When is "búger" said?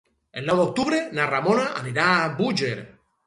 2.41-2.75